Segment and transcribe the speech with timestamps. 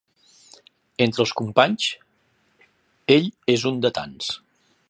[1.05, 1.87] Entre els companys
[3.19, 4.35] ell és un de tants.